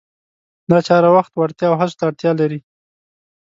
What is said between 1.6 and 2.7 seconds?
او هڅو ته اړتیا لري.